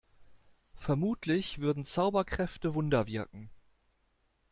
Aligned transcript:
Vermutlich 0.77 1.59
würden 1.59 1.85
Zauberkräfte 1.85 2.73
Wunder 2.73 3.05
wirken. 3.05 3.51